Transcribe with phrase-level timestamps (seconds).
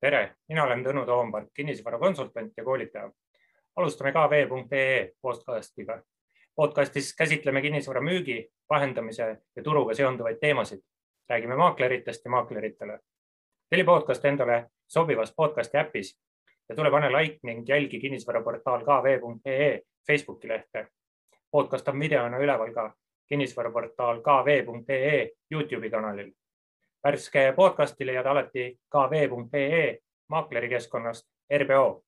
[0.00, 3.10] tere, mina olen Tõnu Toompark, kinnisvarakonsultant ja koolitaja.
[3.76, 6.02] alustame kv.ee podcastiga.
[6.56, 10.80] podcastis käsitleme kinnisvara müügi, vahendamise ja turuga seonduvaid teemasid.
[11.28, 12.98] räägime maakleritest ja maakleritele.
[13.70, 16.20] telli podcast endale sobivas podcasti äpis
[16.68, 20.86] ja tule pane like ning jälgi kinnisvaraportaal kv.ee Facebooki lehte.
[21.50, 22.94] podcast on videona üleval ka
[23.28, 26.32] kinnisvaraportaal kv.ee Youtube'i kanalil
[27.04, 29.98] värske podcasti leiad alati kv.ee
[30.28, 32.04] maaklerikeskkonnast RBO.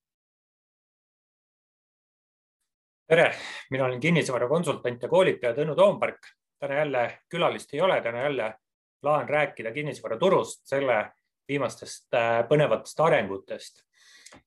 [3.07, 3.35] tere,
[3.69, 6.19] mina olen kinnisvarakonsultant ja koolitaja Tõnu Toompark.
[6.59, 8.53] täna jälle külalist ei ole, täna jälle
[9.01, 11.11] plaan rääkida kinnisvaraturust, selle
[11.47, 13.83] viimastest äh, põnevatest arengutest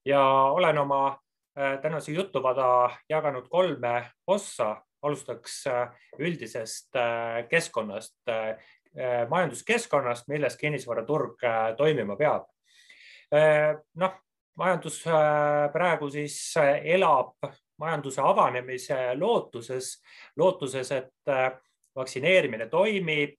[0.04, 1.18] ja olen oma
[1.58, 4.82] äh, tänase jutuvada jaganud kolme ossa.
[5.02, 5.88] alustaks äh,
[6.18, 6.92] üldisest
[7.48, 8.16] keskkonnast,
[9.30, 12.46] majanduskeskkonnast, milles kinnisvaraturg äh, toimima peab.
[13.34, 14.16] Äh, noh,
[14.58, 15.00] majandus
[15.74, 16.36] praegu siis
[16.86, 17.42] elab
[17.82, 19.96] majanduse avanemise lootuses,
[20.38, 21.32] lootuses, et
[21.96, 23.34] vaktsineerimine toimib,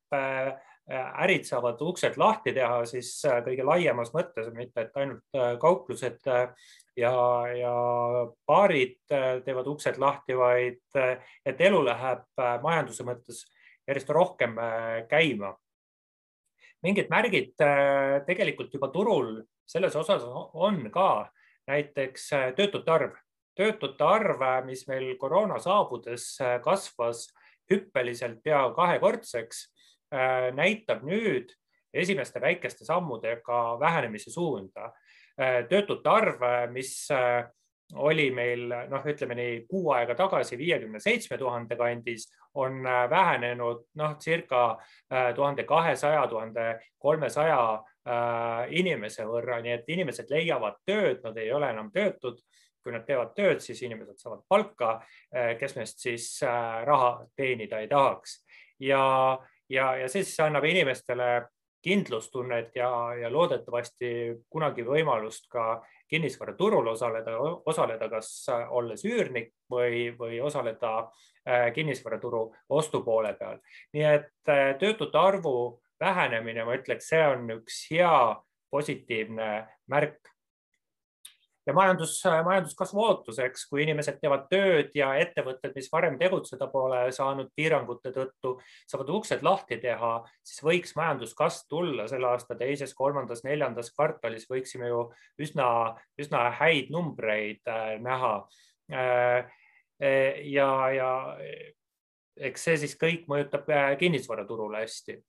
[0.92, 3.14] ärid saavad uksed lahti teha siis
[3.46, 7.14] kõige laiemas mõttes, mitte et ainult kauplused ja,
[7.56, 7.74] ja
[8.44, 11.00] baarid teevad uksed lahti, vaid
[11.48, 13.46] et elu läheb majanduse mõttes
[13.88, 15.56] järjest rohkem äh, käima.
[16.84, 21.30] mingid märgid äh, tegelikult juba turul selles osas on ka,
[21.68, 23.16] näiteks äh, töötute arv.
[23.56, 27.30] töötute arv, mis meil koroona saabudes kasvas
[27.72, 29.62] hüppeliselt pea kahekordseks,
[30.54, 31.54] näitab nüüd
[31.94, 34.92] esimeste väikeste sammudega vähenemise suunda.
[35.70, 37.08] töötute arv, mis
[37.94, 42.28] oli meil noh, ütleme nii kuu aega tagasi viiekümne seitsme tuhande kandis,
[42.58, 44.66] on äh, vähenenud noh, circa
[45.14, 51.52] äh, tuhande kahesaja, tuhande kolmesaja äh, inimese võrra, nii et inimesed leiavad tööd, nad ei
[51.54, 52.42] ole enam töötud.
[52.86, 54.90] kui nad teevad tööd, siis inimesed saavad palka,
[55.58, 56.28] kes meist siis
[56.86, 58.36] raha teenida ei tahaks
[58.80, 59.40] ja,
[59.70, 61.48] ja, ja see siis annab inimestele
[61.82, 64.12] kindlustunnet ja, ja loodetavasti
[64.50, 68.30] kunagi võimalust ka kinnisvaraturul osaleda, osaleda kas
[68.70, 73.58] olles üürnik või, või osaleda äh, kinnisvaraturu ostupoole peal.
[73.94, 75.56] nii et äh, töötute arvu
[76.00, 78.36] vähenemine, ma ütleks, see on üks hea
[78.72, 79.50] positiivne
[79.88, 80.35] märk
[81.66, 87.50] ja majandus, majanduskasvu ootuseks, kui inimesed teevad tööd ja ettevõtted, mis varem tegutseda pole saanud
[87.58, 88.56] piirangute tõttu,
[88.90, 90.14] saavad uksed lahti teha,
[90.46, 95.08] siis võiks majanduskasv tulla selle aasta teises, kolmandas, neljandas kvartalis võiksime ju
[95.42, 95.68] üsna,
[96.22, 98.36] üsna häid numbreid äh, näha.
[98.94, 99.50] Äh,
[100.04, 101.12] äh, ja, ja
[102.36, 105.22] eks see siis kõik mõjutab kinnisvaraturule hästi.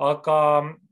[0.00, 0.89] aga Äh,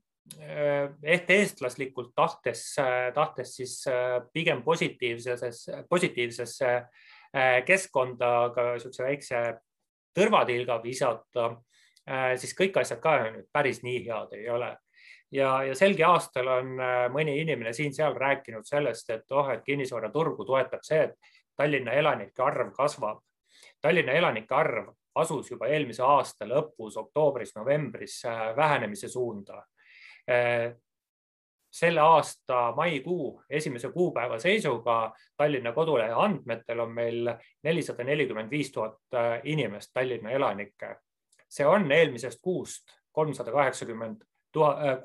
[1.03, 2.77] ehk eestlaslikult tahtes,
[3.15, 9.41] tahtes siis äh, pigem positiivsesse, positiivsesse äh, keskkonda ka niisuguse väikse
[10.19, 11.51] tõrvatilga visata,
[12.41, 14.71] siis kõik asjad ka nüüd päris nii head ei ole.
[15.31, 16.71] ja, ja selgi aastal on
[17.13, 22.73] mõni inimene siin-seal rääkinud sellest, et oh, et kinnisvaraturgu toetab see, et Tallinna elanike arv
[22.73, 23.21] kasvab.
[23.83, 24.89] Tallinna elanike arv
[25.21, 28.23] asus juba eelmise aasta lõpus, oktoobris-novembris
[28.57, 29.78] vähenemise suunda Äh,
[31.71, 38.99] selle aasta maikuu esimese kuupäeva seisuga Tallinna kodulehe andmetel on meil nelisada nelikümmend viis tuhat
[39.15, 40.97] äh, inimest, Tallinna elanikke.
[41.49, 44.23] see on eelmisest kuust kolmsada kaheksakümmend
[44.53, 44.99] tuhat, äh,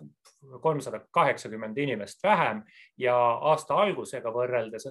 [0.62, 2.63] kolmsada kaheksakümmend inimest vähem
[2.97, 4.89] ja aasta algusega võrreldes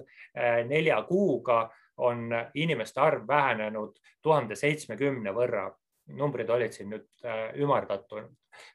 [0.65, 5.71] nelja kuuga on inimeste arv vähenenud tuhande seitsmekümne võrra
[6.11, 8.31] numbrid olid siin nüüd äh, ümardatud,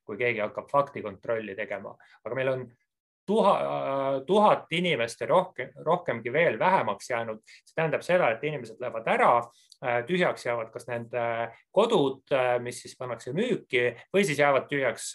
[0.06, 1.94] kui keegi hakkab faktikontrolli tegema,
[2.25, 2.69] aga meil on
[3.28, 7.43] tuhat, äh, tuhat inimest ja rohkem, rohkemgi veel vähemaks jäänud.
[7.44, 9.33] see tähendab seda, et inimesed lähevad ära,
[9.84, 12.25] äh, tühjaks jäävad kas nende kodud,
[12.65, 13.84] mis siis pannakse müüki
[14.17, 15.12] või siis jäävad tühjaks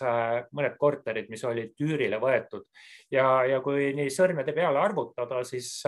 [0.54, 2.70] mõned korterid, mis olid üürile võetud.
[3.12, 5.84] ja, ja kui nii sõrmede peale arvutada, siis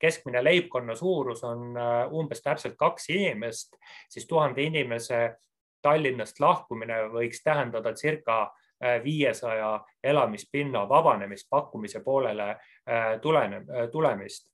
[0.00, 1.76] keskmine leibkonna suurus on
[2.12, 3.76] umbes täpselt kaks inimest,
[4.08, 5.36] siis tuhande inimese
[5.82, 14.48] Tallinnast lahkumine võiks tähendada circa äh, viiesaja elamispinna vabanemist pakkumise poolele äh, tulene, äh, tulemist.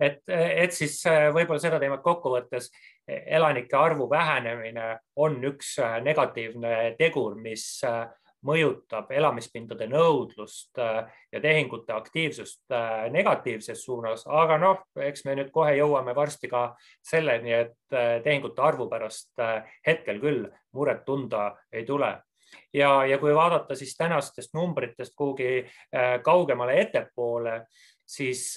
[0.00, 2.66] et, et siis võib-olla seda teemat kokku võttes
[3.06, 7.84] elanike arvu vähenemine on üks negatiivne tegur, mis
[8.44, 15.50] mõjutab elamispindade nõudlust äh, ja tehingute aktiivsust äh, negatiivses suunas, aga noh, eks me nüüd
[15.54, 16.66] kohe jõuame varsti ka
[17.04, 19.32] selleni, et äh, tehingute arvu pärast
[19.86, 20.46] hetkel küll
[20.76, 22.12] muret tunda ei tule.
[22.72, 25.64] ja, ja kui vaadata siis tänastest numbritest kuhugi
[26.22, 27.64] kaugemale ettepoole,
[28.06, 28.54] siis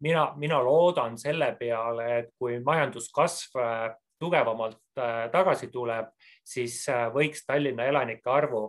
[0.00, 3.60] mina, mina loodan selle peale, et kui majanduskasv
[4.18, 4.80] tugevamalt
[5.32, 6.10] tagasi tuleb,
[6.44, 8.64] siis võiks Tallinna elanike arvu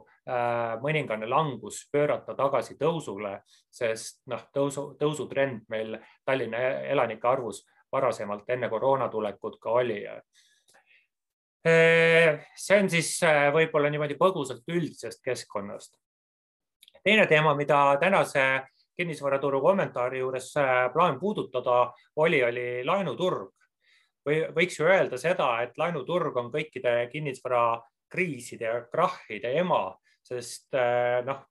[0.82, 3.40] mõningane langus pöörata tagasi tõusule,
[3.72, 6.62] sest noh, tõusu, tõusutrend meil Tallinna
[6.94, 10.04] elanike arvus varasemalt enne koroona tulekut ka oli.
[11.64, 13.10] see on siis
[13.56, 15.96] võib-olla niimoodi põgusalt üldisest keskkonnast.
[17.04, 18.64] teine teema, mida tänase
[18.98, 20.54] kinnisvaraturu kommentaari juures
[20.94, 23.52] plaan puudutada oli, oli laenuturg
[24.26, 29.86] või võiks ju öelda seda, et laenuturg on kõikide kinnisvarakriiside ja krahhide ema,
[30.24, 30.76] sest
[31.28, 31.42] noh,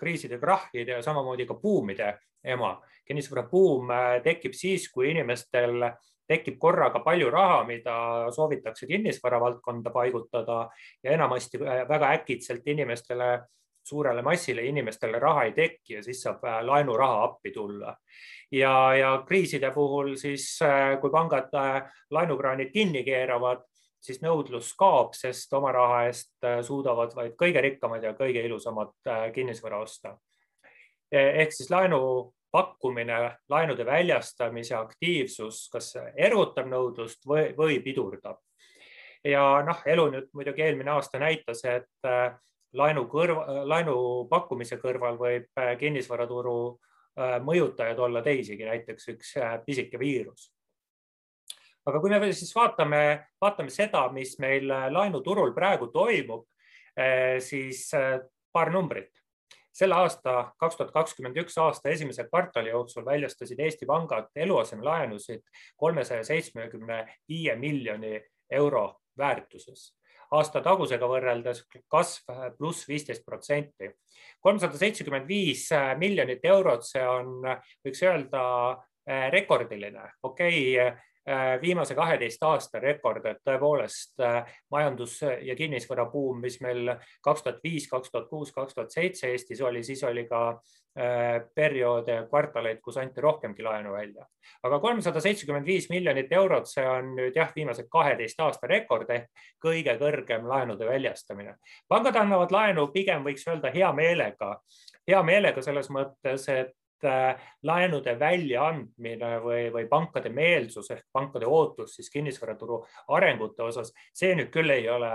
[0.00, 2.14] kriiside, krahhide ja samamoodi ka buumide
[2.44, 2.80] ema.
[3.04, 5.82] kinnisvarabuum äh, tekib siis, kui inimestel
[6.30, 7.94] tekib korraga palju raha, mida
[8.34, 10.68] soovitakse kinnisvara valdkonda paigutada
[11.02, 13.40] ja enamasti äh, väga äkitselt inimestele,
[13.90, 17.96] suurele massile inimestele raha ei teki ja siis saab äh, laenuraha appi tulla.
[18.52, 20.58] ja, ja kriiside puhul siis,
[21.00, 21.52] kui pangad
[22.10, 23.62] laenukraanid kinni keeravad,
[24.00, 28.96] siis nõudlus kaob, sest oma raha eest suudavad vaid kõige rikkamad ja kõige ilusamad
[29.34, 30.16] kinnisvara osta
[31.10, 38.40] ehk siis laenu pakkumine, laenude väljastamise aktiivsus, kas erutab nõudlust või, või pidurdab.
[39.24, 42.32] ja noh, elu nüüd muidugi eelmine aasta näitas, et äh,
[42.78, 43.96] laenu kõrva, laenu
[44.30, 49.34] pakkumise kõrval võib äh, kinnisvaraturu äh, mõjutajad olla teisigi, näiteks üks
[49.66, 50.50] pisike viirus.
[51.86, 56.46] aga kui me siis vaatame, vaatame seda, mis meil laenuturul praegu toimub,
[57.40, 57.88] siis
[58.52, 59.20] paar numbrit
[59.72, 65.42] selle aasta, kaks tuhat kakskümmend üks aasta esimese kvartali jooksul väljastasid Eesti pangad eluasemelaenusid
[65.76, 68.18] kolmesaja seitsmekümne viie miljoni
[68.50, 69.94] euro väärtuses.
[70.30, 73.90] Aasta tagusega võrreldes kasv pluss viisteist protsenti.
[74.40, 75.68] kolmsada seitsekümmend viis
[75.98, 77.42] miljonit eurot, see on,
[77.84, 78.42] võiks öelda
[79.32, 80.98] rekordiline, okei okay,,
[81.28, 87.58] Äh, viimase kaheteist aasta rekord, et tõepoolest äh, majandus ja kinnisvarabuum, mis meil kaks tuhat
[87.62, 90.79] viis, kaks tuhat kuus, kaks tuhat seitse Eestis oli, siis oli ka äh,
[91.54, 94.24] perioode, kvartaleid, kus anti rohkemgi laenu välja.
[94.66, 99.30] aga kolmsada seitsekümmend viis miljonit eurot, see on nüüd jah, viimase kaheteist aasta rekord ehk
[99.62, 101.54] kõige kõrgem laenude väljastamine.
[101.88, 104.56] pangad annavad laenu pigem võiks öelda hea meelega,
[105.06, 111.94] hea meelega selles mõttes, et Äh, laenude väljaandmine või, või pankade meelsus ehk pankade ootus
[111.96, 112.76] siis kinnisvaraturu
[113.16, 115.08] arengute osas, see nüüd küll ei ole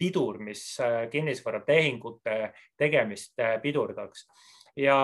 [0.00, 2.38] pidur, mis äh, kinnisvaratehingute
[2.80, 4.24] tegemist äh, pidurdaks.
[4.76, 4.98] Ja,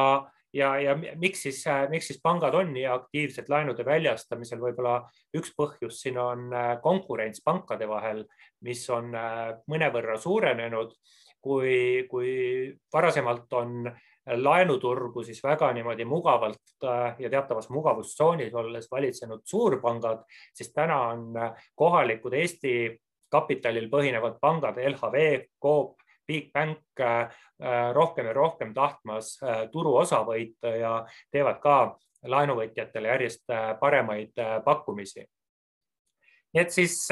[0.52, 5.00] ja, ja miks siis, miks siis pangad on nii aktiivsed laenude väljastamisel, võib-olla
[5.38, 6.52] üks põhjus siin on
[6.82, 8.24] konkurents pankade vahel,
[8.62, 9.10] mis on
[9.70, 10.94] mõnevõrra suurenenud,
[11.42, 12.32] kui, kui
[12.94, 20.22] varasemalt on äh, laenuturgu siis väga niimoodi mugavalt äh, ja teatavas mugavustsoonis olles valitsenud suurpangad,
[20.54, 22.74] siis täna on äh, kohalikud Eesti
[23.32, 25.24] kapitalil põhinevad pangad LHV,
[25.62, 27.42] Coop, Bigbank äh,
[27.92, 29.36] rohkem ja rohkem tahtmas
[29.72, 30.94] turuosa võita ja
[31.30, 31.76] teevad ka
[32.26, 35.24] laenuvõtjatele järjest paremaid pakkumisi.
[36.54, 37.08] nii et siis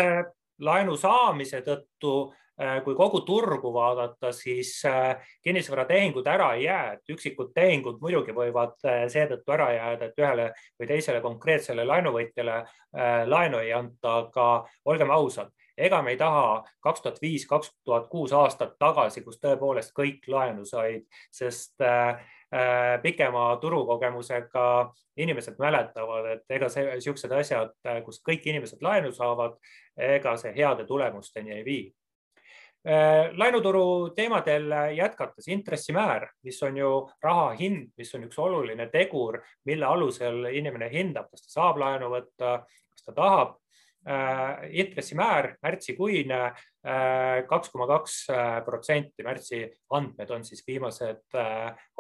[0.59, 7.13] laenu saamise tõttu Äh, kui kogu turgu vaadata, siis äh, kinnisvaratehingud ära ei jää, et
[7.15, 12.59] üksikud tehingud muidugi võivad äh, seetõttu ära jääda, et ühele või teisele konkreetsele laenuvõtjale
[13.31, 14.47] laenu ei anta, aga
[14.93, 15.49] olgem ausad,
[15.81, 20.29] ega me ei taha kaks tuhat viis, kaks tuhat kuus aastat tagasi, kus tõepoolest kõik
[20.29, 21.81] laenu said, sest
[23.03, 24.65] pikema turukogemusega
[25.23, 27.73] inimesed mäletavad, et ega see, niisugused asjad,
[28.05, 29.55] kus kõik inimesed laenu saavad,
[29.95, 31.85] ega see heade tulemusteni ei vii
[32.89, 39.37] Äh, laenuturu teemadel jätkates intressimäär, mis on ju raha hind, mis on üks oluline tegur,
[39.69, 43.59] mille alusel inimene hindab, kas ta saab laenu võtta, kas ta tahab.
[44.09, 48.15] Äh, intressimäär märtsikuine äh, kaks koma kaks
[48.65, 51.37] protsenti, märtsi andmed on siis viimased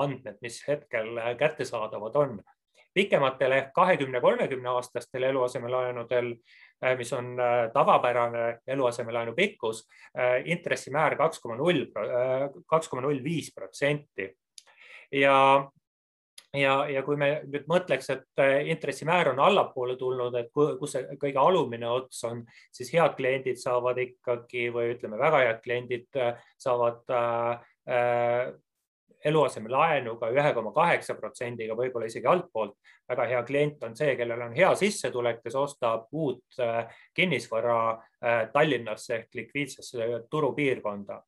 [0.00, 2.40] andmed, mis hetkel kättesaadavad on
[2.94, 6.32] pikematel ehk kahekümne, kolmekümne aastastel eluasemelaenudel
[6.84, 9.82] Äh, mis on äh, tavapärane eluasemelaenu pikkus,
[10.16, 11.84] äh, intressimäär kaks koma null,
[12.66, 14.30] kaks koma null viis protsenti.
[15.12, 15.70] ja,
[16.54, 18.42] ja, ja kui me nüüd mõtleks, et
[18.72, 22.42] intressimäär on allapoole tulnud, et kus see kõige alumine ots on,
[22.74, 26.20] siis head kliendid saavad ikkagi või ütleme, väga head kliendid
[26.58, 28.50] saavad äh,
[29.24, 32.76] eluasemelaenuga ühe koma kaheksa protsendiga, võib-olla isegi altpoolt.
[33.10, 38.44] väga hea klient on see, kellel on hea sissetulek, kes ostab uut äh, kinnisvara äh,
[38.52, 41.22] Tallinnasse ehk likviidsesse turupiirkonda.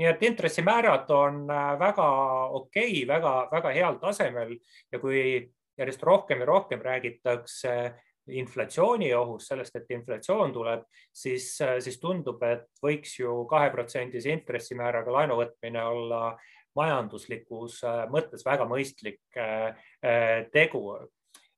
[0.00, 1.42] Nii et intressimäärad on
[1.78, 2.10] väga
[2.56, 4.54] okei okay,, väga-väga heal tasemel
[4.92, 5.18] ja kui
[5.78, 7.74] järjest rohkem ja rohkem räägitakse
[8.30, 15.38] inflatsiooni ohust, sellest, et inflatsioon tuleb, siis, siis tundub, et võiks ju kaheprotsendise intressimääraga laenu
[15.40, 16.22] võtmine olla
[16.78, 17.80] majanduslikus
[18.12, 19.40] mõttes väga mõistlik
[20.52, 20.84] tegu.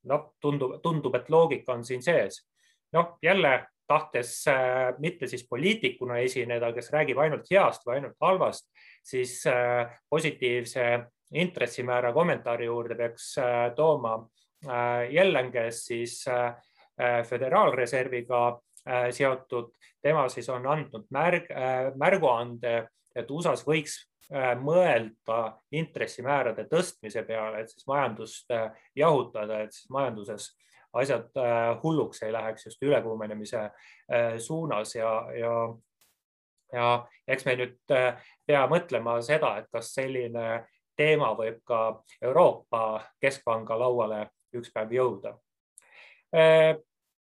[0.02, 2.42] noh, tundub, tundub, et loogika on siin sees.
[2.92, 8.69] noh, jälle tahtes eh, mitte siis poliitikuna esineda, kes räägib ainult heast või ainult halvast,
[9.05, 10.87] siis eh, positiivse
[11.33, 13.35] intressimäära kommentaari juurde peaks
[13.77, 14.19] tooma
[15.11, 16.19] Jellengers siis
[17.29, 18.43] Föderaalreserviga
[19.17, 19.71] seotud,
[20.05, 21.49] tema siis on andnud märg,
[21.99, 22.75] märguande,
[23.17, 23.97] et USA-s võiks
[24.33, 30.47] Äh, mõelda intressimäärade tõstmise peale, et siis majandust äh, jahutada, et siis majanduses
[30.92, 33.70] asjad äh, hulluks ei läheks just ülekuumenemise
[34.38, 35.54] suunas ja, ja
[36.72, 37.94] ja eks me nüüd
[38.46, 40.62] pea mõtlema seda, et kas selline
[40.96, 44.22] teema võib ka Euroopa Keskpanga lauale
[44.56, 45.34] üks päev jõuda.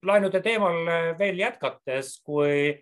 [0.02, 0.88] laenude teemal
[1.18, 2.72] veel jätkates, kui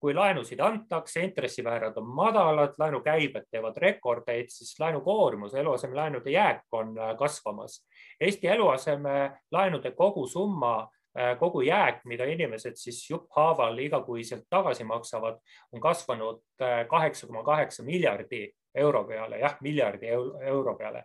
[0.00, 7.16] kui laenusid antakse, intressimäärad on madalad, laenukäibed teevad rekordeid, siis laenukoormus, eluasemelaenude jääk on äh,
[7.16, 7.86] kasvamas.
[8.20, 10.88] Eesti eluasemelaenude kogusumma,
[11.18, 15.40] äh, kogu jääk, mida inimesed siis jupphaaval igakuiselt tagasi maksavad,
[15.72, 20.06] on kasvanud äh, kaheksa koma kaheksa miljardi euro peale, jah, miljardi
[20.44, 21.04] euro peale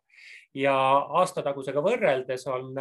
[0.53, 0.75] ja
[1.21, 2.73] aastatagusega võrreldes on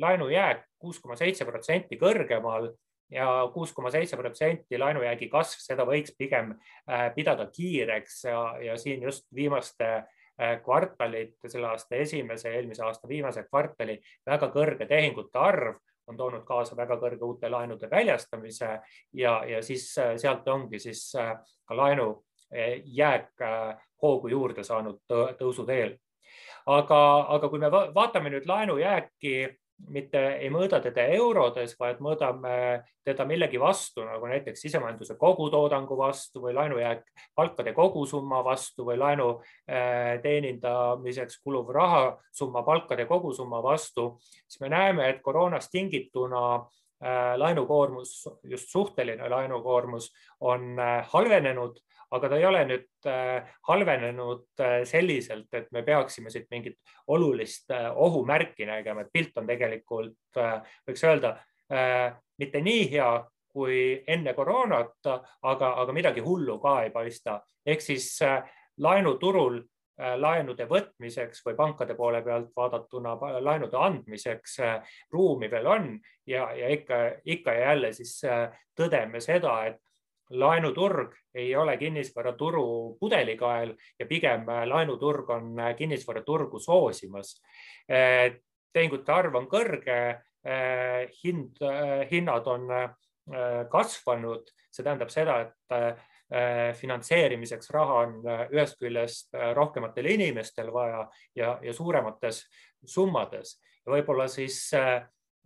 [0.00, 2.70] laenujääk kuus koma seitse protsenti kõrgemal
[3.10, 6.52] ja kuus koma seitse protsenti laenujäägi kasv, seda võiks pigem
[6.90, 12.84] äh, pidada kiireks ja, ja siin just viimaste äh, kvartalite, selle aasta esimese ja eelmise
[12.84, 18.78] aasta viimase kvartali väga kõrge tehingute arv on toonud kaasa väga kõrge uute laenude väljastamise
[19.12, 22.24] ja, ja siis äh, sealt ongi siis ka laenu
[22.94, 23.42] jääk
[24.02, 25.96] hoogu juurde saanud tõusu teel.
[26.66, 26.98] aga,
[27.34, 29.32] aga kui me vaatame nüüd laenujääki
[29.92, 32.54] mitte ei mõõda teda eurodes, vaid mõõdame
[33.04, 37.04] teda millegi vastu, nagu näiteks sisemajanduse kogutoodangu vastu või laenujääk
[37.36, 44.14] palkade kogusumma vastu või laenu äh, teenindamiseks kuluv rahasumma palkade kogusumma vastu,
[44.48, 46.85] siis me näeme, et koroonast tingituna äh,
[47.36, 50.08] laenukoormus, just suhteline laenukoormus
[50.40, 51.76] on äh, halvenenud
[52.14, 56.78] aga ta ei ole nüüd äh, halvenenud äh, selliselt, et me peaksime siit mingit
[57.12, 60.40] olulist äh, ohumärki nägema, et pilt on tegelikult,
[60.86, 61.36] võiks öelda,
[62.38, 63.08] mitte nii hea
[63.56, 67.40] kui enne koroonat, aga, aga midagi hullu ka ei paista.
[67.66, 68.20] ehk siis
[68.78, 69.62] laenuturul
[69.96, 74.58] laenude võtmiseks või pankade poole pealt vaadatuna laenude andmiseks
[75.12, 75.86] ruumi veel on
[76.28, 78.18] ja, ja ikka, ikka ja jälle siis
[78.76, 79.80] tõdeme seda, et
[80.30, 87.36] laenuturg ei ole kinnisvaraturu pudelikael ja pigem äh, laenuturg on äh, kinnisvaraturgu soosimas.
[87.90, 88.40] Äh,
[88.72, 90.22] tehingute arv on kõrge,
[91.24, 91.56] hind,
[92.10, 92.68] hinnad on
[93.72, 96.04] kasvanud, see tähendab seda, et
[96.74, 98.16] finantseerimiseks raha on
[98.50, 101.04] ühest küljest rohkematel inimestel vaja
[101.38, 102.40] ja, ja suuremates
[102.82, 103.60] summades.
[103.86, 104.58] Ja võib-olla siis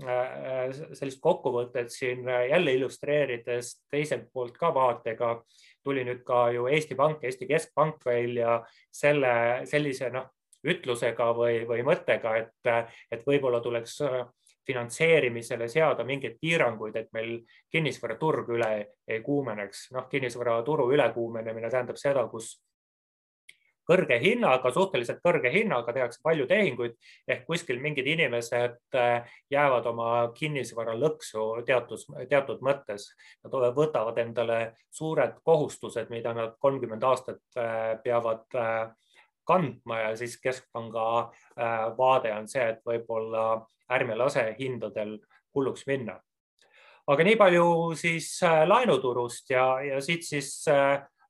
[0.01, 5.35] Äh, sellist kokkuvõtet siin jälle illustreerides teiselt poolt ka vaatega.
[5.85, 8.61] Tuli nüüd ka ju Eesti Pank, Eesti Keskpank välja
[8.93, 9.33] selle
[9.69, 10.31] sellise noh,
[10.65, 14.23] ütlusega või, või mõttega, et, et võib-olla tuleks äh,
[14.67, 17.39] finantseerimisele seada mingeid piiranguid, et meil
[17.73, 18.73] kinnisvaraturg üle
[19.09, 19.91] ei kuumeneks.
[19.97, 22.59] noh, kinnisvaraturu ülekuumenemine tähendab seda, kus
[23.91, 26.97] kõrge hinnaga, suhteliselt kõrge hinnaga tehakse palju tehinguid
[27.31, 33.09] ehk kuskil mingid inimesed äh, jäävad oma kinnisvara lõksu teatud, teatud mõttes.
[33.45, 34.61] Nad võtavad endale
[34.95, 38.93] suured kohustused, mida nad kolmkümmend aastat äh, peavad äh,
[39.49, 41.05] kandma ja siis keskpanga
[41.99, 45.17] vaade on see, et võib-olla ärme lase hindadel
[45.55, 46.21] hulluks minna.
[47.11, 47.65] aga nii palju
[47.99, 50.53] siis laenuturust ja, ja siit siis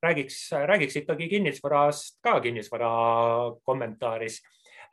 [0.02, 2.90] räägiks, räägiks ikkagi kinnisvarast ka kinnisvara
[3.62, 4.42] kommentaaris,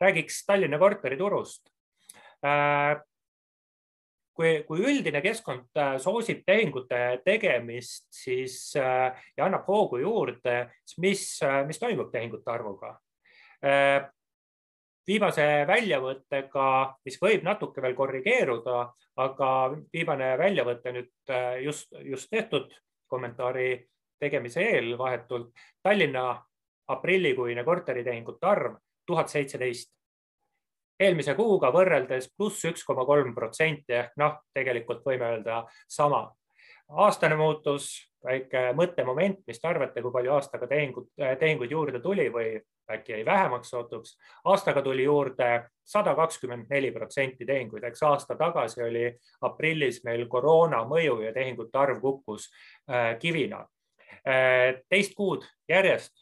[0.00, 1.70] räägiks Tallinna korteriturust.
[2.44, 3.00] Äh,
[4.34, 10.98] kui, kui üldine keskkond äh, soosib tehingute tegemist, siis äh, ja annab hoogu juurde, siis
[11.02, 11.24] mis,
[11.66, 12.98] mis toimub tehingute arvuga?
[15.08, 16.66] Viimase väljavõttega,
[17.04, 18.82] mis võib natuke veel korrigeeruda,
[19.18, 19.48] aga
[19.92, 21.32] viimane väljavõte nüüd
[21.64, 22.70] just, just tehtud
[23.08, 23.88] kommentaari
[24.20, 25.50] tegemise eel vahetult
[25.82, 26.42] Tallinna
[26.88, 29.92] aprillikuine korteritehingute arv tuhat seitseteist.
[31.00, 36.34] eelmise kuuga võrreldes pluss üks koma kolm protsenti ehk noh, tegelikult võime öelda sama.
[36.88, 42.58] aastane muutus, väike mõttemoment, mis te arvate, kui palju aastaga tehingut, tehinguid juurde tuli või
[42.90, 44.18] äkki jäi vähemaks sootuks.
[44.44, 49.04] aastaga tuli juurde sada kakskümmend neli protsenti tehinguid, eks aasta tagasi oli
[49.40, 52.50] aprillis meil koroona mõju ja tehingute arv kukkus
[52.90, 53.66] äh, kivina.
[54.28, 56.12] Äh, teist kuud järjest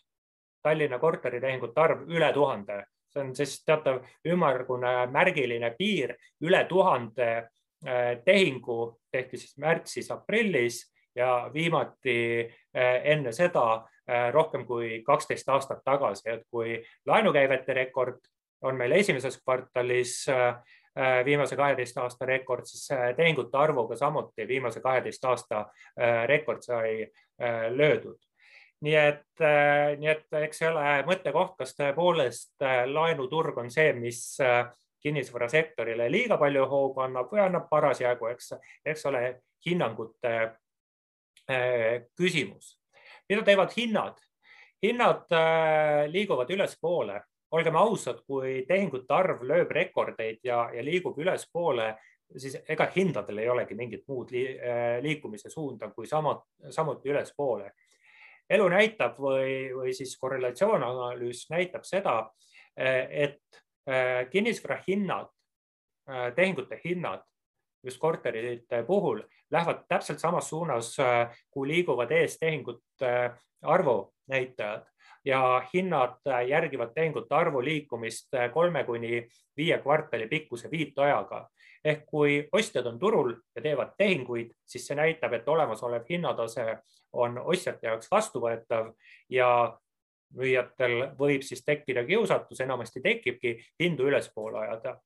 [0.62, 8.18] Tallinna korteritehingute arv üle tuhande, see on siis teatav ümmargune märgiline piir, üle tuhande äh,
[8.24, 10.82] tehingu tehti siis märtsis-aprillis
[11.16, 12.44] ja viimati
[12.74, 13.86] enne seda
[14.32, 18.20] rohkem kui kaksteist aastat tagasi, et kui laenukäivete rekord
[18.62, 20.46] on meil esimeses kvartalis äh,
[20.98, 25.66] äh, viimase kaheteist aasta rekord, siis tehingute arvuga samuti viimase kaheteist aasta
[26.26, 27.10] rekord sai
[27.70, 28.18] löödud.
[28.80, 29.40] nii et,
[29.98, 34.36] nii et eks see ole mõttekoht, kas tõepoolest laenuturg on see, mis
[35.00, 38.52] kinnisvarasektorile liiga palju hoogu annab või annab parasjagu, eks,
[38.84, 39.22] eks ole
[39.66, 40.34] hinnangute
[42.16, 42.75] küsimus
[43.28, 44.26] mida teevad hinnad?
[44.82, 51.94] hinnad äh, liiguvad ülespoole, olgem ausad, kui tehingute arv lööb rekordeid ja, ja liigub ülespoole,
[52.36, 56.36] siis ega hindadel ei olegi mingit muud äh, liikumise suunda kui sama,
[56.70, 57.72] samuti ülespoole.
[58.50, 62.18] elu näitab või, või siis korrelatsioonanalüüs näitab seda,
[62.78, 63.62] äh, et
[64.30, 65.28] kinnisvara hinnad,
[66.34, 67.20] tehingute hinnad
[67.86, 70.88] just korterite puhul lähevad täpselt samas suunas,
[71.50, 72.85] kui liiguvad ees tehingute äh,
[73.62, 74.86] arvu näitajad
[75.24, 79.26] ja hinnad äh, järgivad tehingute arvu liikumist kolme kuni
[79.56, 81.48] viie kvartali pikkuse viitajaga.
[81.84, 86.78] ehk kui ostjad on turul ja teevad tehinguid, siis see näitab, et olemasolev hinnatase
[87.12, 88.90] on ostjate jaoks vastuvõetav
[89.30, 89.78] ja
[90.34, 94.96] müüjatel võib siis tekkida kiusatus, enamasti tekibki hindu ülespoole ajada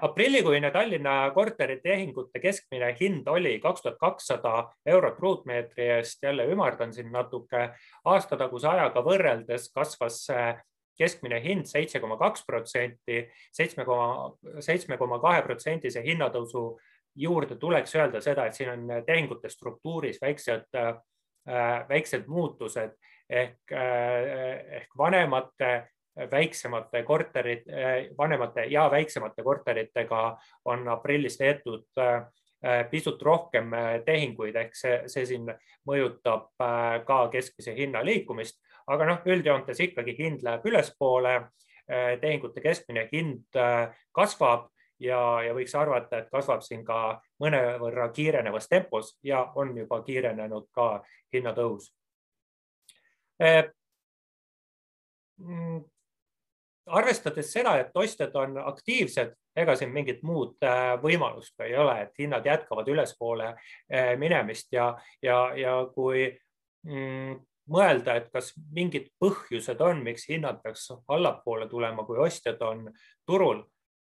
[0.00, 4.52] aprillikuine Tallinna korteritehingute keskmine hind oli kaks tuhat kakssada
[4.86, 7.70] eurot ruutmeetri eest, jälle ümardan siin natuke.
[8.04, 10.26] aastataguse ajaga võrreldes kasvas
[10.98, 16.66] keskmine hind seitse koma kaks protsenti, seitsme koma, seitsme koma kahe protsendise hinnatõusu
[17.16, 22.96] juurde tuleks öelda seda, et siin on tehingute struktuuris väiksed, äh, väiksed muutused
[23.30, 27.66] ehk, äh, ehk vanemate väiksemate korterid,
[28.18, 30.22] vanemate ja väiksemate korteritega
[30.64, 31.84] on aprillis tehtud
[32.66, 35.50] äh, pisut rohkem äh, tehinguid, ehk see, see siin
[35.86, 38.56] mõjutab äh, ka keskmise hinna liikumist,
[38.90, 41.40] aga noh, üldjoontes ikkagi hind läheb ülespoole.
[42.20, 43.54] tehingute keskmine hind
[44.10, 44.64] kasvab
[44.98, 50.66] ja, ja võiks arvata, et kasvab siin ka mõnevõrra kiirenevas tempos ja on juba kiirenenud
[50.74, 51.92] ka hinnatõus
[55.38, 55.78] mm,
[56.86, 62.22] arvestades seda, et ostjad on aktiivsed, ega siin mingit muud äh, võimalust ei ole, et
[62.22, 66.28] hinnad jätkavad ülespoole äh, minemist ja, ja, ja kui
[66.86, 67.38] mm,
[67.72, 72.86] mõelda, et kas mingid põhjused on, miks hinnad peaks allapoole tulema, kui ostjad on
[73.26, 73.64] turul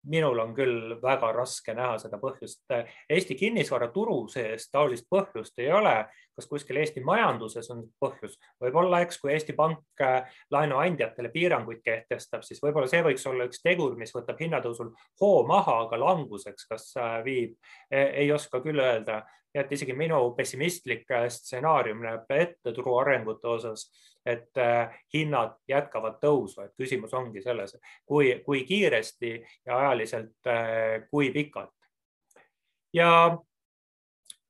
[0.10, 2.64] minul on küll väga raske näha seda põhjust.
[3.10, 5.96] Eesti kinnisvaraturu sees taolist põhjust ei ole.
[6.36, 8.38] kas kuskil Eesti majanduses on põhjus?
[8.64, 13.62] võib-olla, eks, kui Eesti Pank äh, laenuandjatele piiranguid kehtestab, siis võib-olla see võiks olla üks
[13.62, 17.58] tegur, mis võtab hinnatõusul hoo maha, aga languseks, kas äh, viib,
[17.92, 19.22] e, ei oska küll öelda.
[19.52, 23.90] nii et isegi minu pessimistlik äh, stsenaarium näeb ette turu arengute osas
[24.26, 29.34] et äh, hinnad jätkavad tõusu, et küsimus ongi selles, kui, kui kiiresti
[29.66, 31.74] ja ajaliselt, äh, kui pikalt.
[32.94, 33.38] ja,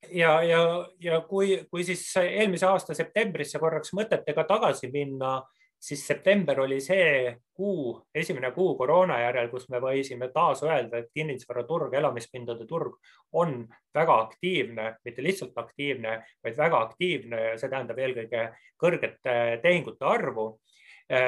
[0.10, 0.62] ja, ja,
[1.00, 5.40] ja kui, kui siis eelmise aasta septembrisse korraks mõtetega tagasi minna
[5.82, 11.10] siis september oli see kuu, esimene kuu koroona järel, kus me võisime taas öelda, et
[11.14, 13.00] kinnisvaraturg, elamispindade turg
[13.34, 13.64] on
[13.94, 18.46] väga aktiivne, mitte lihtsalt aktiivne, vaid väga aktiivne ja see tähendab eelkõige
[18.82, 19.18] kõrget
[19.64, 20.52] tehingute arvu.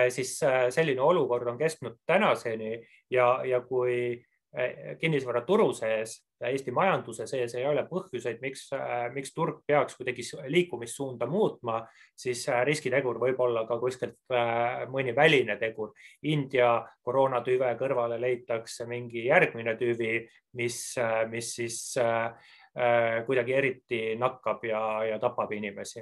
[0.10, 2.78] siis äh, selline olukord on kestnud tänaseni
[3.12, 9.34] ja, ja kui Äh, kinnisvaraturu sees Eesti majanduse sees ei ole põhjuseid, miks, äh, miks
[9.36, 11.82] turg peaks kuidagi liikumissuunda muutma,
[12.16, 14.18] siis äh, riskitegur võib olla ka kuskilt
[14.92, 15.94] mõni väline tegur.
[16.24, 20.20] India koroonatüve kõrvale leitakse mingi järgmine tüvi,
[20.60, 20.80] mis,
[21.30, 21.80] mis siis
[23.26, 26.02] kuidagi eriti nakkab ja, ja tapab inimesi.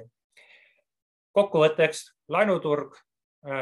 [1.32, 3.11] kokkuvõtteks laenuturg Äh,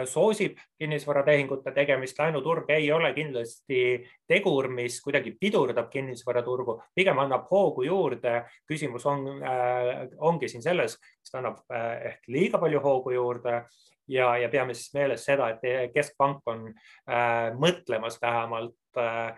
[0.04, 3.82] soosib kinnisvaratehingute tegemist, laenuturg ei ole kindlasti
[4.28, 8.44] tegur, mis kuidagi pidurdab kinnisvaraturgu, pigem annab hoogu juurde.
[8.68, 13.62] küsimus on, äh, ongi siin selles, kas ta annab äh, ehk liiga palju hoogu juurde
[14.08, 19.32] ja, ja peame siis meeles seda, et keskpank on äh, mõtlemas vähemalt äh,,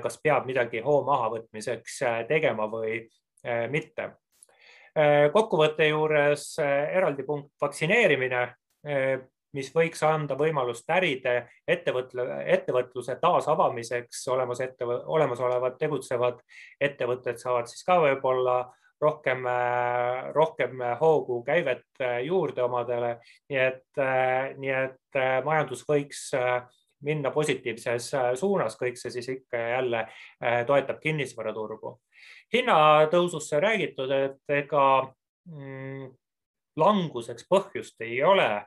[0.00, 3.00] kas peab midagi hoo mahavõtmiseks tegema või
[3.44, 4.12] äh, mitte
[5.32, 8.42] kokkuvõtte juures eraldi punkt vaktsineerimine,
[9.56, 11.34] mis võiks anda võimalust äride
[11.68, 16.40] ettevõtle, ettevõtluse taasavamiseks, olemas ette, olemasolevad tegutsevad
[16.80, 18.56] ettevõtted saavad siis ka võib-olla
[19.02, 19.46] rohkem,
[20.32, 23.16] rohkem hoogu käivet juurde omadele.
[23.50, 24.04] nii et,
[24.58, 26.30] nii et majandus võiks
[27.02, 30.06] minna positiivses suunas, kõik see siis ikka ja jälle
[30.66, 31.98] toetab kinnisvaraturgu.
[32.54, 34.84] hinnatõusust sai räägitud, et ega
[35.50, 36.12] mm,
[36.76, 38.64] languseks põhjust ei ole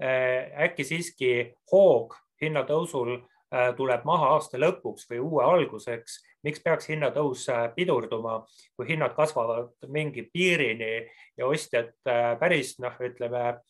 [0.00, 1.30] äkki siiski
[1.72, 6.20] hoog hinnatõusul äh, tuleb maha aasta lõpuks või uue alguseks.
[6.42, 11.92] miks peaks hinnatõus äh, pidurduma, kui hinnad kasvavad mingi piirini ja ostjad
[12.40, 13.60] päris noh, ütleme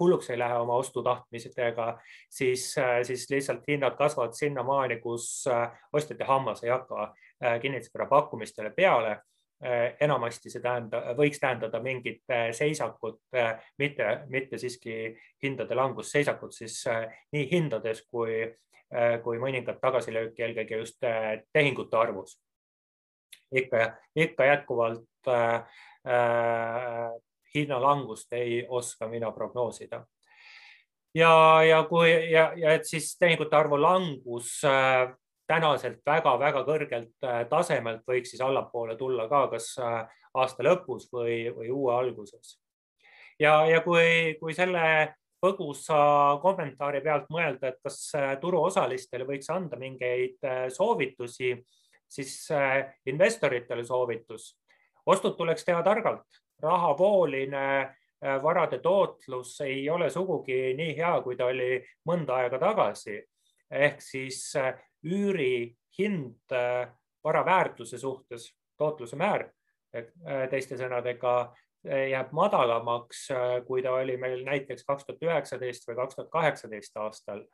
[0.00, 2.74] hulluks ei lähe oma ostutahtmistega, siis,
[3.06, 5.44] siis lihtsalt hinnad kasvavad sinnamaani, kus
[5.92, 7.12] ostjate hammas ei hakka
[7.62, 9.20] kinnisvara pakkumistele peale
[10.00, 16.52] enamasti see tähendab, võiks tähendada mingit äh, seisakut, äh, mitte, mitte siiski hindade langust, seisakut
[16.54, 16.82] siis
[17.32, 18.44] nii hindades kui,
[19.24, 21.00] kui mõningat tagasilööki, eelkõige just
[21.52, 22.36] tehingute arvus.
[23.50, 27.10] ikka, ikka jätkuvalt äh,
[27.54, 30.04] hinnalangust ei oska mina prognoosida
[31.14, 35.08] ja, ja kui ja, ja et siis tehingute arvu langus äh,
[35.46, 40.04] tänaselt väga-väga kõrgelt äh, tasemelt võiks siis allapoole tulla ka kas äh,
[40.34, 42.58] aasta lõpus või, või uue alguses.
[43.38, 49.76] ja, ja kui, kui selle põgusa kommentaari pealt mõelda, et kas äh, turuosalistele võiks anda
[49.76, 50.40] mingeid
[50.72, 51.54] soovitusi,
[52.08, 52.48] siis
[53.06, 54.54] investoritele soovitus.
[55.06, 57.94] ostud tuleks teha targalt, rahavooline
[58.42, 63.20] varade tootlus ei ole sugugi nii hea, kui ta oli mõnda aega tagasi.
[63.70, 64.54] ehk siis
[65.04, 66.88] üüri hind äh,
[67.24, 69.48] vara väärtuse suhtes, tootluse määr
[69.94, 73.26] äh, teiste sõnadega äh, jääb madalamaks,
[73.66, 77.44] kui ta oli meil näiteks kaks tuhat üheksateist või kaks tuhat kaheksateist aastal.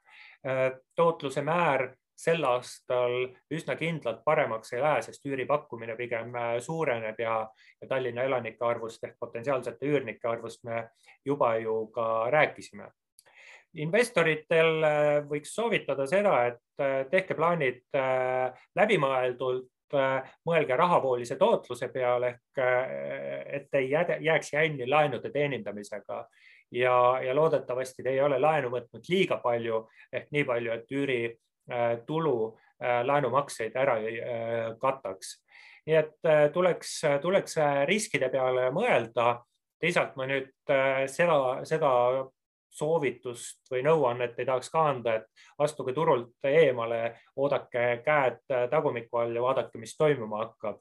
[0.97, 3.15] tootluse määr sel aastal
[3.51, 7.37] üsna kindlalt paremaks ei lähe, sest üüripakkumine pigem suureneb ja,
[7.81, 10.85] ja Tallinna elanike arvust ehk potentsiaalsete üürnike arvust me
[11.25, 12.91] juba ju ka rääkisime
[13.79, 19.69] investoritel äh, võiks soovitada seda, et äh, tehke plaanid äh, läbimõeldult,
[20.47, 22.61] mõelge rahavoolise tootluse peale ehk
[23.59, 26.21] et ei jääks jänni laenude teenindamisega
[26.79, 26.93] ja,
[27.25, 29.81] ja loodetavasti te ei ole laenu võtnud liiga palju
[30.13, 32.37] ehk nii palju, et üüritulu
[33.11, 34.23] laenumakseid ära ei
[34.79, 35.41] kataks.
[35.91, 36.95] nii et tuleks,
[37.27, 37.59] tuleks
[37.91, 39.41] riskide peale mõelda.
[39.83, 40.55] teisalt ma nüüd
[41.11, 41.91] seda, seda
[42.81, 47.03] soovitust või nõuannet ei tahaks ka anda, et astuge turult eemale,
[47.37, 48.41] oodake käed
[48.71, 50.81] tagumiku all ja vaadake, mis toimuma hakkab.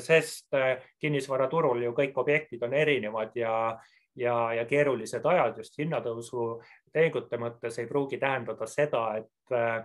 [0.00, 0.56] sest
[1.00, 3.76] kinnisvaraturul ju kõik objektid on erinevad ja,
[4.16, 6.48] ja, ja keerulised ajad just hinnatõusu
[6.92, 9.84] tehingute mõttes ei pruugi tähendada seda, et äh,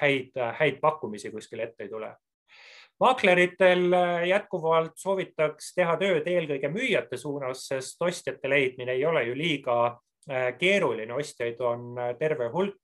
[0.00, 2.10] häid, häid pakkumisi kuskil ette ei tule
[3.00, 3.94] maakleritel
[4.28, 9.76] jätkuvalt soovitaks teha tööd eelkõige müüjate suunas, sest ostjate leidmine ei ole ju liiga
[10.58, 12.78] keeruline, ostjaid on äh, terve hulk.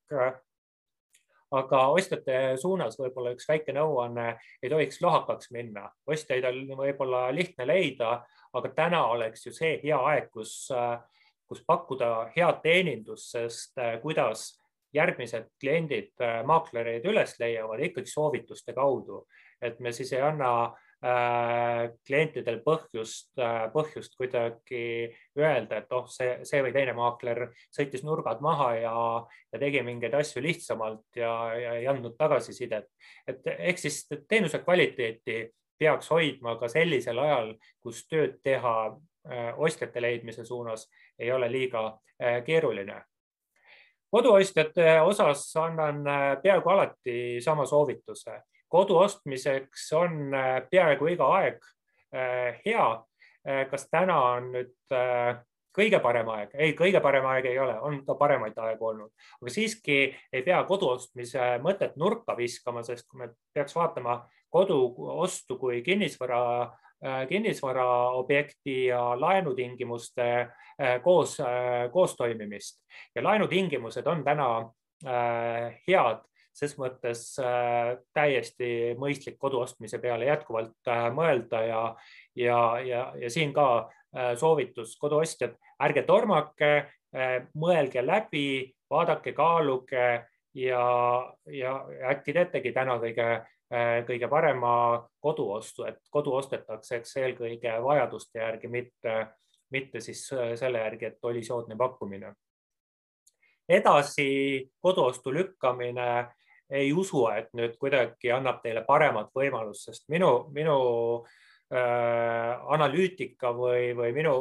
[1.57, 7.69] aga ostjate suunas võib-olla üks väike nõuanne, ei tohiks lohakaks minna, ostjaid on võib-olla lihtne
[7.69, 8.17] leida,
[8.53, 10.99] aga täna oleks ju see hea aeg, kus, äh,
[11.47, 14.57] kus pakkuda head teenindust, sest kuidas
[14.93, 19.23] järgmised kliendid maaklereid üles leiavad ikkagi soovituste kaudu,
[19.63, 20.86] et me siis ei anna Äh,
[22.07, 24.81] klientidel põhjust, äh, põhjust kuidagi
[25.39, 28.95] öelda, et oh, see, see või teine maakler sõitis nurgad maha ja,
[29.53, 32.89] ja tegi mingeid asju lihtsamalt ja, ja ei andnud tagasisidet.
[33.27, 40.03] et ehk siis teenuse kvaliteeti peaks hoidma ka sellisel ajal, kus tööd teha äh, ostjate
[40.03, 40.89] leidmise suunas
[41.19, 41.91] ei ole liiga
[42.47, 43.03] keeruline
[44.09, 45.99] koduostjate osas annan
[46.43, 51.61] peaaegu alati sama soovituse kodu ostmiseks on äh, peaaegu iga aeg
[52.15, 52.87] äh, hea.
[53.47, 54.73] Äh, kas täna on nüüd
[55.77, 56.55] kõige parem aeg?
[56.55, 59.99] ei, kõige parem aeg ei ole, on ka paremaid aegu olnud, aga siiski
[60.33, 64.79] ei pea kodu ostmise mõtet nurka viskama, sest kui me peaks vaatama kodu
[65.21, 66.73] ostu kui kinnisvara,
[67.29, 70.31] kinnisvaraobjekti ja laenutingimuste
[71.05, 71.37] koos,
[71.93, 72.81] koostoimimist
[73.15, 74.49] ja laenutingimused on täna
[75.05, 76.25] head
[76.57, 81.81] ses mõttes äh, täiesti mõistlik kodu ostmise peale jätkuvalt äh, mõelda ja,
[82.37, 86.75] ja, ja, ja siin ka äh, soovitus koduostjad, ärge tormake,
[87.57, 90.09] mõelge läbi, vaadake, kaaluge
[90.59, 90.87] ja,
[91.49, 91.71] ja
[92.11, 93.29] äkki teetegi täna kõige
[94.07, 94.71] kõige parema
[95.25, 99.15] koduostu, et kodu ostetakse, eks eelkõige vajaduste järgi, mitte,
[99.75, 100.21] mitte siis
[100.61, 102.35] selle järgi, et oli soodne pakkumine.
[103.69, 106.29] edasi koduostu lükkamine
[106.71, 110.79] ei usu, et nüüd kuidagi annab teile paremat võimalust, sest minu, minu
[111.71, 114.35] äh, analüütika või, või minu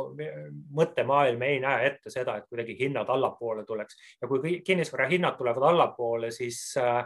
[0.78, 4.00] mõttemaailm ei näe ette seda, et kuidagi hinnad allapoole tuleks.
[4.22, 7.04] Ja kui kinnisvara hinnad tulevad allapoole, siis äh,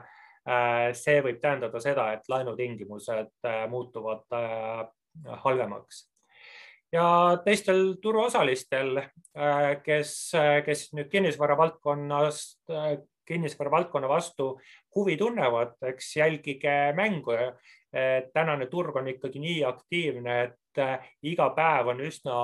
[0.47, 4.39] äh see võib tähendada seda, et laenutingimused muutuvad
[5.43, 6.05] halvemaks.
[6.91, 8.97] Ja teistel turuosalistel,
[9.83, 10.13] kes,
[10.65, 12.71] kes nüüd kinnisvara valdkonnast
[13.29, 14.51] kinnisvara valdkonna vastu
[14.95, 17.37] huvi tunnevad, eks jälgige mängu.
[18.33, 22.35] tänane turg on ikkagi nii aktiivne, et äh, iga päev on üsna,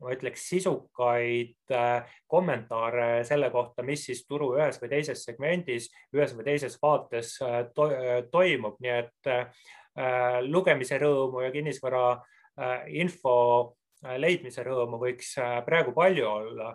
[0.00, 6.36] ma ütleks, sisukaid äh, kommentaare selle kohta, mis siis turu ühes või teises segmendis, ühes
[6.36, 7.88] või teises vaates äh, to
[8.30, 9.32] toimub, nii et
[10.44, 12.18] lugemise rõõmu ja kinnisvara
[12.92, 13.36] info
[14.20, 15.30] leidmise rõõmu võiks
[15.64, 16.74] praegu palju olla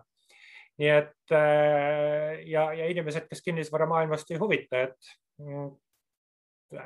[0.80, 5.72] nii et äh, ja, ja inimesed, kes kinnisvaramaailmast ei huvita, et mm,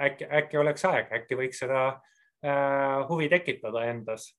[0.07, 4.31] äkki, äkki oleks aeg, äkki võiks seda äh, huvi tekitada endas.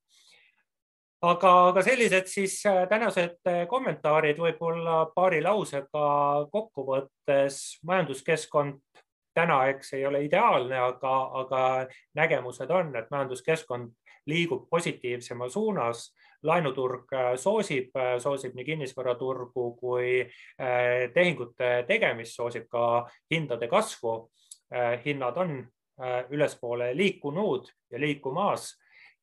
[1.22, 6.08] aga, aga sellised siis äh, tänased kommentaarid võib-olla paari lausega
[6.52, 8.82] kokkuvõttes majanduskeskkond
[9.36, 11.62] täna, eks ei ole ideaalne, aga, aga
[12.16, 13.92] nägemused on, et majanduskeskkond
[14.26, 16.10] liigub positiivsema suunas
[16.46, 24.30] laenuturg äh, soosib, äh, soosib nii kinnisvaraturgu kui äh, tehingute tegemist, soosib ka hindade kasvu.
[25.04, 25.50] hinnad on
[26.30, 28.64] ülespoole liikunud ja liikumas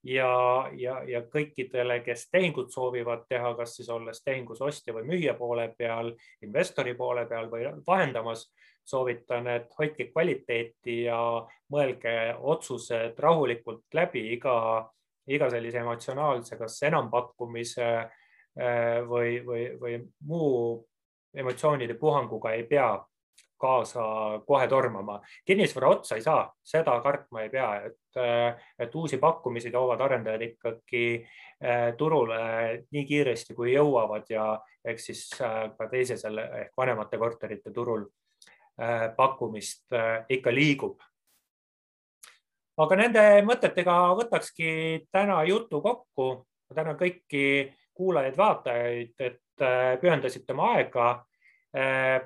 [0.04, 5.34] ja, ja, ja kõikidele, kes tehingut soovivad teha, kas siis olles tehingus ostja või müüja
[5.36, 8.46] poole peal, investori poole peal või vahendamas,
[8.88, 11.20] soovitan, et hoidke kvaliteeti ja
[11.72, 14.56] mõelge otsused rahulikult läbi iga
[15.28, 20.84] iga sellise emotsionaalse, kas enampakkumise äh, või, või, või muu
[21.34, 22.92] emotsioonide puhanguga ei pea
[23.64, 24.04] kaasa
[24.48, 25.22] kohe tormama.
[25.46, 30.42] kinnisvara otsa ei saa, seda kartma ei pea, et, äh, et uusi pakkumisi toovad arendajad
[30.50, 31.06] ikkagi
[31.64, 32.42] äh, turule
[32.92, 38.04] nii kiiresti, kui jõuavad ja eks siis ka teise selle ehk vanemate korterite turul
[39.16, 39.94] pakkumist
[40.34, 40.98] ikka liigub
[42.78, 44.72] aga nende mõtetega võtakski
[45.12, 46.46] täna jutu kokku.
[46.70, 51.26] ma tänan kõiki kuulajaid-vaatajaid, et äh, pühendasite oma aega.
[51.76, 52.22] Äh,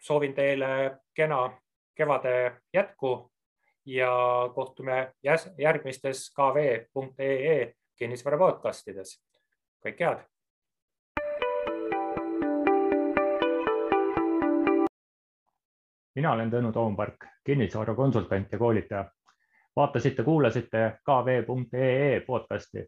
[0.00, 1.50] soovin teile kena
[1.96, 3.30] kevade jätku
[3.84, 4.12] ja
[4.54, 5.12] kohtume
[5.58, 9.18] järgmistes kv.ee kinnisvara podcastides.
[9.86, 10.26] kõike head.
[16.14, 19.04] mina olen Tõnu Toompark, kinnisvarakonsultant ja koolitaja
[19.76, 22.86] vaatasite, kuulasite kv.ee podcasti.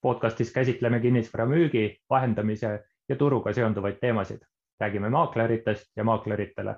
[0.00, 4.40] podcastis käsitleme kinnisvara müügi, vahendamise ja turuga seonduvaid teemasid.
[4.80, 6.76] räägime maakleritest ja maakleritele.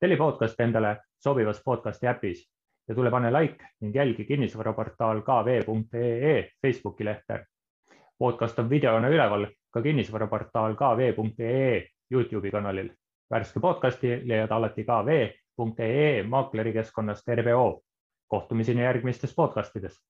[0.00, 2.50] telli podcast endale sobivas podcasti äpis
[2.88, 7.46] ja tule pane like ning jälgi kinnisvaraportaal kv.ee Facebooki lehte.
[8.18, 12.90] podcast on videona üleval ka kinnisvaraportaal kv.ee Youtube'i kanalil.
[13.30, 17.82] värske podcasti leiad alati kv.ee maaklerikeskkonnast RBO
[18.32, 20.00] kohtumiseni järgmistes podcastides